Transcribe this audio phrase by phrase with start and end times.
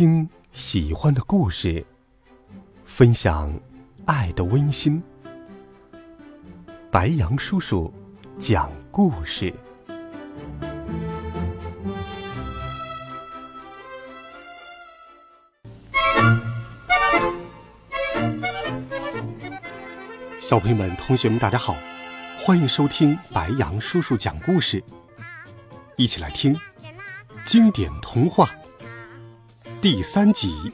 [0.00, 1.84] 听喜欢的故事，
[2.86, 3.52] 分享
[4.06, 5.02] 爱的温馨。
[6.90, 7.92] 白杨叔叔
[8.38, 9.52] 讲故事。
[20.40, 21.76] 小朋友们、同学们，大家好，
[22.38, 24.82] 欢迎收听白杨叔叔讲故事，
[25.96, 26.56] 一起来听
[27.44, 28.48] 经典童话。
[29.82, 30.70] 第三集，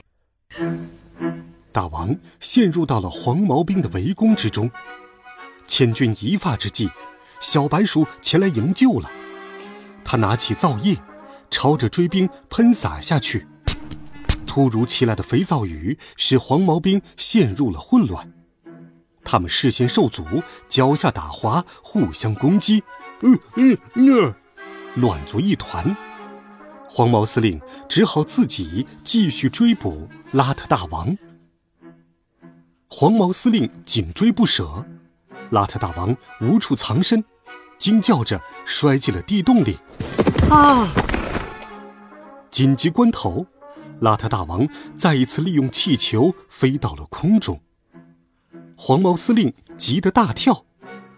[1.70, 4.68] 大王陷入到了黄毛兵的围攻之中，
[5.68, 6.90] 千钧一发之际，
[7.38, 9.08] 小白鼠前来营救了。
[10.04, 10.96] 他拿起皂液，
[11.48, 13.46] 朝着追兵喷洒下去。
[14.44, 18.32] 突如其来的肥皂雨使黄毛兵陷入了混乱，
[19.22, 20.24] 他们视线受阻，
[20.66, 22.82] 脚下打滑，互相攻击，
[23.20, 24.34] 嗯嗯嗯，
[24.96, 25.96] 乱作一团。
[26.96, 27.60] 黄毛司令
[27.90, 31.14] 只好自己继续追捕拉特大王。
[32.88, 34.82] 黄毛司令紧追不舍，
[35.50, 37.22] 拉特大王无处藏身，
[37.76, 39.76] 惊叫着摔进了地洞里。
[40.48, 40.88] 啊！
[42.50, 43.46] 紧急关头，
[44.00, 47.60] 拉特大王再一次利用气球飞到了空中。
[48.74, 50.64] 黄毛司令急得大跳，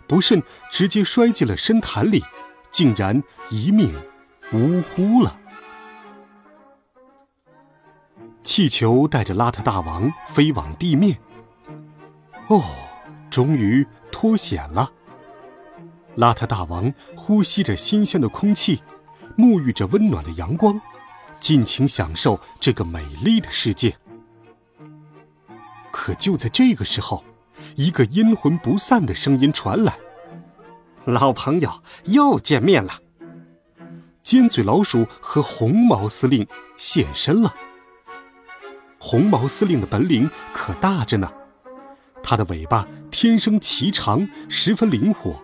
[0.08, 2.24] 不慎直接摔进了深潭里，
[2.69, 3.95] 竟然一命
[4.52, 5.39] 呜呼了。
[8.59, 11.17] 气球带着邋遢大王飞往地面。
[12.48, 12.61] 哦，
[13.31, 14.91] 终于脱险了！
[16.17, 18.83] 邋遢大王呼吸着新鲜的空气，
[19.36, 20.81] 沐浴着温暖的阳光，
[21.39, 23.97] 尽情享受这个美丽的世界。
[25.92, 27.23] 可就在这个时候，
[27.77, 29.97] 一个阴魂不散的声音传来
[31.06, 32.95] ：“老朋友，又见面了！”
[34.25, 36.45] 尖嘴老鼠和红毛司令
[36.77, 37.55] 现身了。
[39.11, 41.33] 红毛司令的本领可大着呢，
[42.23, 45.35] 他的尾巴天生奇长，十分灵活，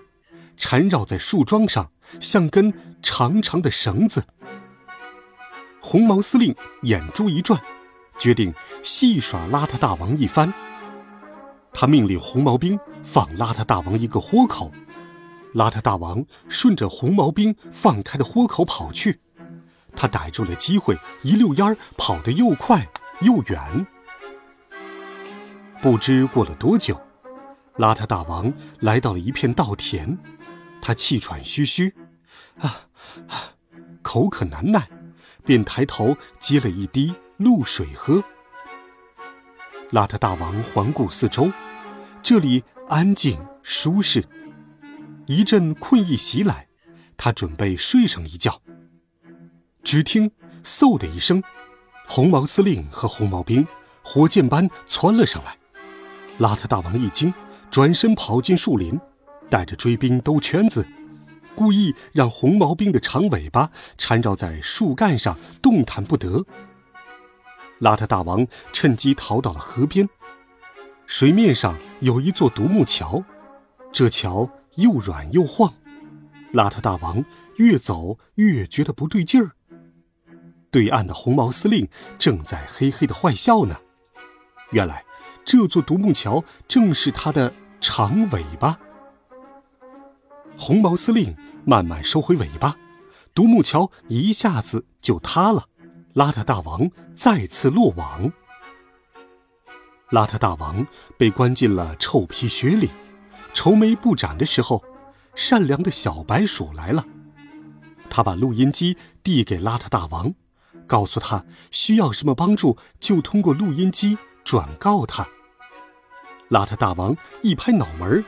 [0.55, 4.27] 缠绕在树桩上，像根长长的绳子。
[5.81, 7.59] 红毛司令眼珠一转，
[8.19, 10.53] 决定戏耍邋遢大王一番。
[11.73, 14.71] 他命令红毛兵放邋遢大王一个豁口，
[15.55, 19.21] 邋遢大王顺着红毛兵放开的豁口跑去，
[19.97, 22.87] 他逮住了机会，一溜烟儿跑得又快。
[23.21, 23.87] 又远，
[25.81, 27.01] 不知过了多久，
[27.77, 30.19] 邋遢大王来到了一片稻田，
[30.83, 31.95] 他气喘吁吁，
[32.59, 32.89] 啊，
[34.03, 34.89] 口渴难耐，
[35.45, 38.23] 便抬头接了一滴露水喝。
[39.91, 41.53] 邋遢大王环顾四周，
[42.23, 44.25] 这里安静舒适，
[45.27, 46.67] 一阵困意袭来，
[47.17, 48.61] 他准备睡上一觉。
[49.85, 50.33] 只听
[50.65, 51.43] 嗖的一声。
[52.07, 53.67] 红毛司令和红毛兵
[54.03, 55.57] 火箭般窜了上来，
[56.39, 57.33] 邋遢大王一惊，
[57.71, 59.01] 转身跑进树林，
[59.51, 60.87] 带着追兵兜圈子，
[61.57, 66.45] 故意让红毛兵的长尾巴缠绕在树干上动弹不得。
[67.81, 70.09] 邋遢大王趁机逃到了河边，
[71.07, 73.25] 水面上有一座独木桥，
[73.91, 75.75] 这桥又软又晃，
[76.53, 77.25] 邋遢大王
[77.57, 79.54] 越走越觉得不对劲儿。
[80.75, 83.77] 对岸的红毛司令正在嘿嘿的坏笑呢。
[84.73, 85.05] 原来，
[85.45, 88.77] 这座独木桥正是他的长尾巴。
[90.59, 92.75] 红毛司令慢慢收回尾巴，
[93.33, 95.67] 独木桥一下子就塌了，
[96.15, 98.33] 邋遢大王再次落网。
[100.11, 100.85] 邋遢大王
[101.17, 102.91] 被关进了臭皮靴里，
[103.53, 104.83] 愁眉不展的时候，
[105.37, 107.07] 善良的小白鼠来了，
[108.11, 110.35] 他把录音机递给邋遢大王。
[110.87, 115.27] 告诉他需要什么帮助，就通过录音机转告他。
[116.51, 118.25] 邋遢大王一拍脑门儿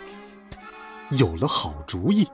[1.10, 2.26] 有了好主意。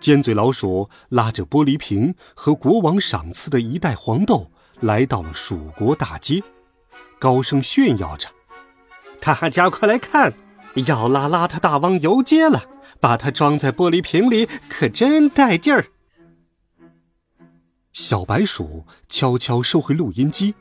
[0.00, 4.50] 尖嘴老鼠拉着玻璃瓶和国王赏赐的一袋黄豆，
[4.80, 6.42] 来到了蜀国大街，
[7.18, 8.28] 高声炫耀着
[9.20, 10.34] ：“大家快来看，
[10.86, 12.62] 要拉邋遢大王游街了！
[13.00, 15.86] 把它装在玻璃瓶里，可真带劲儿！”
[17.96, 20.54] 小白鼠悄悄收回录音机，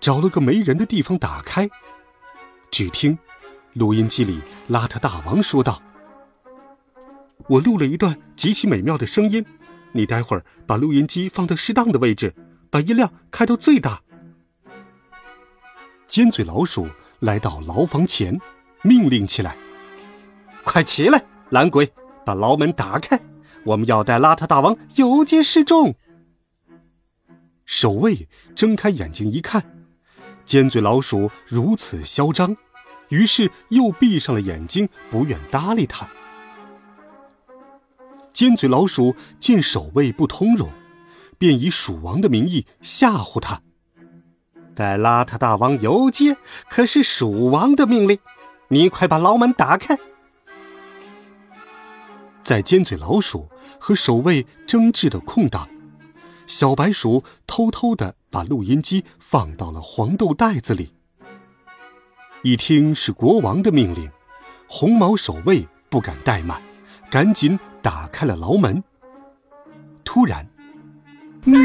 [0.00, 1.70] 找了个没人的地方打开。
[2.72, 3.16] 只听
[3.74, 5.80] 录音机里邋遢大王说道
[7.46, 9.46] ：“我录了一段极其美妙的声音，
[9.92, 12.34] 你待会儿把录音机放到适当的位置，
[12.68, 14.02] 把音量开到最大。”
[16.08, 16.88] 尖嘴老鼠
[17.20, 18.36] 来到牢房前，
[18.82, 19.56] 命令起来
[20.66, 21.92] ：“快起来，懒鬼，
[22.26, 23.20] 把牢门打开！
[23.62, 25.94] 我们要带邋遢大王游街示众。”
[27.64, 29.62] 守卫睁开眼睛一看，
[30.44, 32.56] 尖嘴老鼠如此嚣张，
[33.08, 36.08] 于是又闭上了眼睛，不愿搭理他。
[38.32, 40.68] 尖嘴老鼠见守卫不通融，
[41.38, 43.60] 便以鼠王的名义吓唬他
[44.74, 46.36] ：“带邋遢大王游街，
[46.68, 48.18] 可是鼠王的命令，
[48.68, 49.96] 你快把牢门打开。”
[52.42, 53.48] 在尖嘴老鼠
[53.78, 55.68] 和守卫争执的空档，
[56.46, 60.94] 小白鼠偷偷的把录音机放到了黄豆袋子里。
[62.42, 64.10] 一听是国王的命令，
[64.68, 66.60] 红毛守卫不敢怠慢，
[67.10, 68.82] 赶紧打开了牢门。
[70.04, 70.48] 突然，
[71.44, 71.60] 喵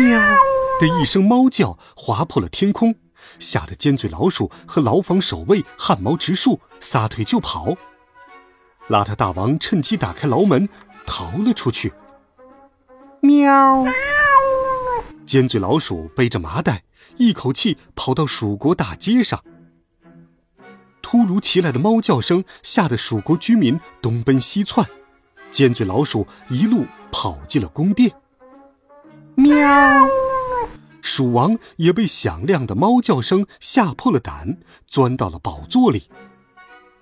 [0.79, 2.95] 的一声猫叫划破了天空，
[3.39, 7.75] 吓得尖嘴老鼠和牢房守卫汗毛直竖，撒腿就跑。
[8.87, 10.69] 邋遢大王趁机打开牢门，
[11.05, 11.91] 逃了出去。
[13.19, 13.83] 喵！
[15.27, 16.83] 尖嘴老鼠背着麻袋，
[17.17, 19.43] 一口气跑到蜀国大街上。
[21.01, 24.87] 突如其来的猫叫声吓得蜀国居民东奔西窜，
[25.51, 28.09] 尖嘴老鼠一路跑进了宫殿。
[29.35, 30.07] 喵！
[31.01, 34.57] 鼠王也被响亮的猫叫声吓破了胆，
[34.87, 36.09] 钻到了宝座里。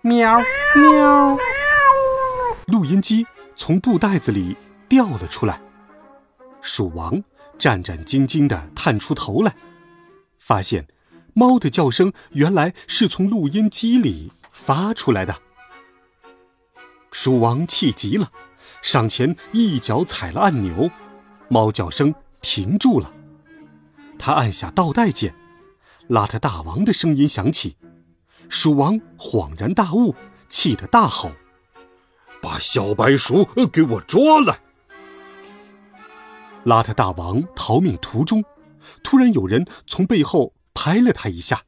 [0.02, 0.40] 喵
[0.76, 1.38] 喵！
[2.66, 4.58] 录音机从布袋子里
[4.90, 5.62] 掉了出来，
[6.62, 7.24] 鼠王
[7.58, 9.56] 战战兢兢地探出头来，
[10.38, 10.88] 发现
[11.34, 15.42] 猫的叫声原来是从录音机里发出来的。
[17.12, 18.32] 鼠王气急了，
[18.82, 20.90] 上前一脚踩了按钮，
[21.48, 23.12] 猫叫声停住了。
[24.20, 25.34] 他按下倒带键，
[26.10, 27.78] 邋遢大王的声音响起，
[28.50, 30.14] 鼠王恍然大悟，
[30.50, 31.32] 气得大吼。
[32.42, 34.60] 把小白鼠给我抓来！
[36.66, 38.44] 邋遢大王逃命途中，
[39.04, 41.64] 突然有人从背后拍了他一下。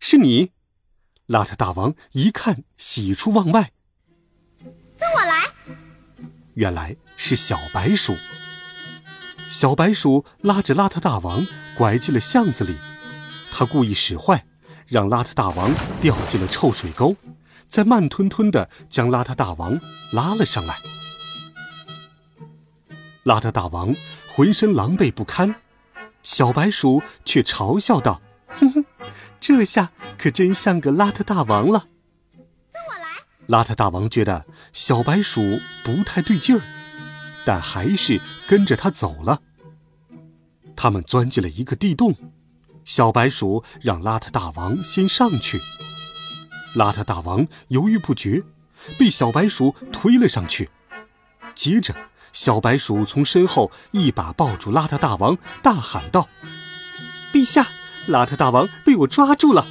[0.00, 0.52] 是你！
[1.26, 3.72] 邋遢大王一看，喜出望外。
[4.98, 5.44] 跟我来！
[6.54, 8.16] 原来是小白鼠。
[9.50, 11.46] 小白鼠拉着邋遢大王
[11.76, 12.78] 拐进了巷子里，
[13.52, 14.46] 他故意使坏，
[14.86, 17.14] 让邋遢大王掉进了臭水沟。
[17.68, 19.78] 再慢吞吞地将邋遢大王
[20.12, 20.78] 拉了上来。
[23.28, 23.94] 邋遢大王
[24.26, 25.56] 浑身狼狈不堪，
[26.22, 28.84] 小白鼠却嘲笑道：“哼哼，
[29.38, 31.88] 这下可真像个邋遢大王了。”
[32.72, 33.04] 跟我来。
[33.46, 36.62] 邋遢大王觉得小白鼠不太对劲儿，
[37.44, 39.42] 但还是跟着他走了。
[40.74, 42.14] 他们钻进了一个地洞，
[42.86, 45.60] 小白鼠让邋遢大王先上去。
[46.74, 48.42] 邋遢大王犹豫不决，
[48.98, 50.70] 被小白鼠推了上去。
[51.54, 51.94] 接着，
[52.32, 56.28] 小白鼠从身后一把抱住邋遢大王，大喊道
[57.32, 57.68] ：“陛下，
[58.08, 59.66] 邋遢大王被我抓住了！”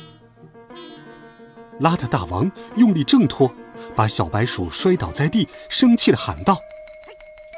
[1.80, 3.52] 邋遢大王用力挣脱，
[3.96, 6.60] 把小白鼠摔倒在地，生气地喊道：“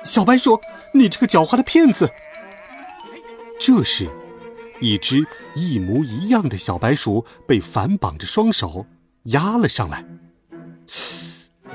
[0.04, 0.60] 小白鼠，
[0.94, 2.12] 你这个狡猾的骗子！”
[3.60, 4.10] 这时，
[4.81, 5.25] 一只
[5.56, 8.86] 一模一样的小白鼠被反绑着双手。
[9.24, 10.06] 压了上来，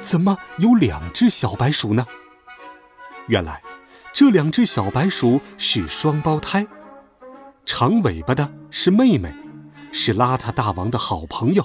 [0.01, 2.07] 怎么有两只小白鼠呢？
[3.27, 3.63] 原来，
[4.13, 6.67] 这两只小白鼠是双胞胎，
[7.65, 9.35] 长尾巴的是妹妹，
[9.93, 11.65] 是邋遢大王的好朋友；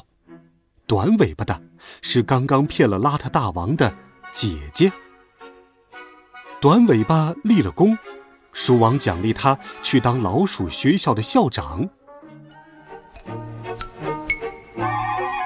[0.87, 1.61] 短尾巴的
[2.01, 3.93] 是刚刚骗了邋遢大王的
[4.31, 4.91] 姐姐。
[6.61, 7.97] 短尾巴立了功，
[8.53, 11.89] 鼠王奖励他去当老鼠学校的校长。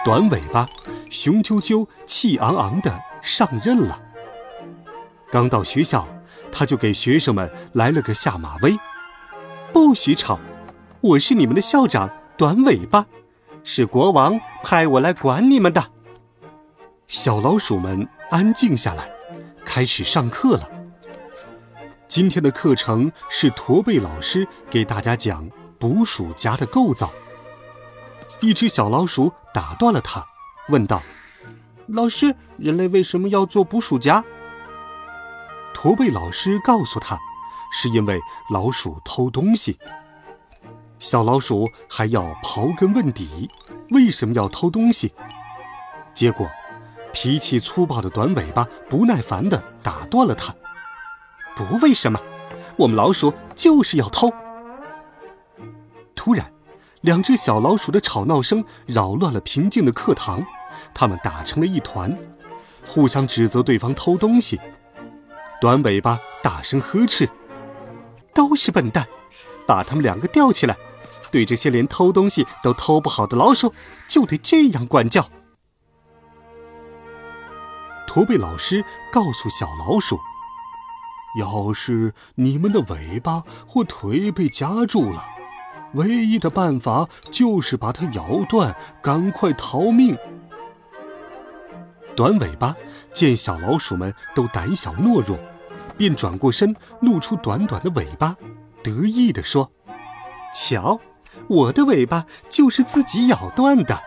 [0.05, 0.69] 短尾巴，
[1.09, 3.99] 雄赳赳、气昂昂的上任了。
[5.33, 6.07] 刚到学校，
[6.51, 8.77] 他就给学生们来了个下马威
[9.73, 10.39] ：“不许吵！
[11.01, 13.07] 我是你们的校长，短尾巴，
[13.63, 15.89] 是国王派我来管你们的。”
[17.09, 19.09] 小老鼠们安静下来，
[19.65, 20.69] 开始上课了。
[22.07, 25.49] 今天的课程是驼背老师给大家讲
[25.79, 27.11] 捕鼠夹的构造。
[28.39, 30.23] 一只小老鼠打断了他，
[30.69, 31.01] 问道
[31.89, 34.23] ：“老师，人类为什么要做捕鼠夹？”
[35.73, 37.17] 驼背老师告诉他
[37.71, 39.77] ：“是因为老鼠偷东西。”
[40.99, 43.49] 小老鼠还要刨根问底，
[43.89, 45.13] 为什么要偷东西？
[46.13, 46.49] 结果，
[47.11, 50.55] 脾气粗暴的短尾巴不耐烦地打断了他
[51.55, 52.19] ：“不为什么，
[52.77, 54.31] 我们老鼠就是要偷。”
[56.15, 56.49] 突然。
[57.01, 60.41] 两只小老鼠的吵闹声扰乱了平静的课堂，
[60.93, 62.17] 他们打成了一团，
[62.87, 64.57] 互相指责对方偷东西。
[65.63, 67.29] 短尾巴大声呵斥
[68.35, 69.07] ：“都是笨蛋，
[69.65, 70.75] 把他们两个吊起来。
[71.31, 73.73] 对这些连偷东西都偷不好的老鼠，
[74.05, 75.29] 就得这样管教。
[78.05, 80.19] 驼背老师告诉小老鼠
[81.39, 85.23] ：“要是你们的尾巴或腿被夹住了，
[85.93, 90.17] 唯一的办法就是把它咬断，赶快逃命。”
[92.17, 92.75] 短尾巴
[93.13, 95.39] 见小老鼠们都胆小懦弱，
[95.97, 98.35] 便转过身，露出短短的尾巴，
[98.83, 99.71] 得意地说
[100.53, 100.99] ：“瞧，
[101.47, 104.01] 我的尾巴就是自己咬断的。”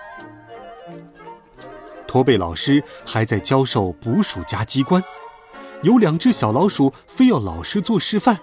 [2.06, 5.02] 驼背老师还在教授捕鼠夹机关，
[5.82, 8.38] 有两只小老鼠非要老师做示范，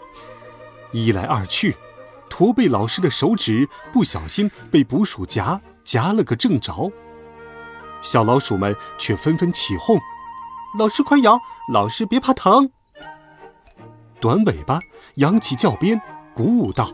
[0.91, 1.75] 一来二去，
[2.29, 6.91] 驼背老师的手指不小心被捕鼠夹夹了个正着。
[8.01, 9.99] 小老鼠们却纷纷起哄
[10.77, 11.39] ：“老师快咬，
[11.71, 12.71] 老师别怕疼。”
[14.23, 14.79] 短尾巴
[15.15, 16.01] 扬起教鞭，
[16.33, 16.89] 鼓舞道：“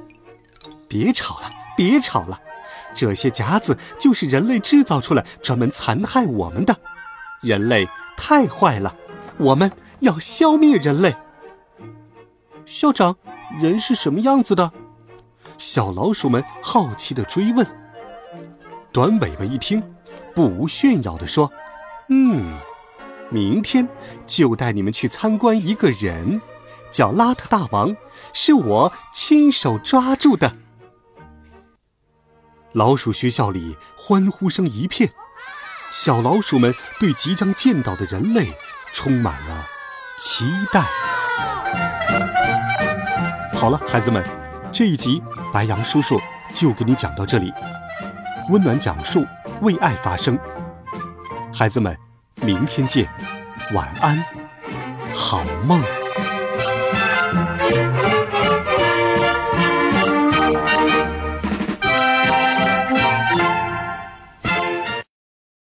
[0.89, 2.41] 别吵了，别吵了，
[2.91, 6.75] 这些夹子就是人类制造出来，专门残害我们的。
[7.43, 8.95] 人类太坏了，
[9.38, 11.15] 我们要消灭人类。”
[12.65, 13.15] 校长，
[13.59, 14.71] 人是什么样子的？
[15.59, 17.63] 小老鼠们好奇地追问。
[18.91, 19.83] 短尾巴一听。
[20.33, 21.51] 不无炫耀地说
[22.09, 22.57] ：“嗯，
[23.29, 23.88] 明天
[24.25, 26.41] 就带你们去参观一个人，
[26.91, 27.96] 叫邋遢大王，
[28.34, 30.55] 是我亲手抓住的。”
[32.74, 35.12] 老鼠学校里欢呼声一片，
[35.91, 38.51] 小老鼠们对即将见到的人类
[38.93, 39.65] 充满了
[40.19, 40.84] 期待。
[43.55, 44.24] 好了，孩子们，
[44.72, 46.22] 这一集白杨叔叔
[46.53, 47.51] 就给你讲到这里，
[48.50, 49.25] 温暖讲述。
[49.62, 50.39] 为爱发声，
[51.53, 51.98] 孩子们，
[52.36, 53.12] 明天见，
[53.74, 54.24] 晚安，
[55.13, 55.84] 好梦。